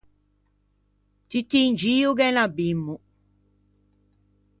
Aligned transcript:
Tutt’in 1.29 1.71
gio 1.79 2.09
gh’é 2.17 2.29
un 2.33 2.37
abimmo. 2.43 2.95